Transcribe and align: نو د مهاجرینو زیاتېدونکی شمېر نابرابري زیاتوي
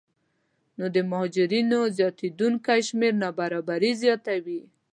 نو 0.77 0.85
د 0.95 0.97
مهاجرینو 1.11 1.79
زیاتېدونکی 1.97 2.79
شمېر 2.89 3.13
نابرابري 3.23 3.91
زیاتوي 4.03 4.61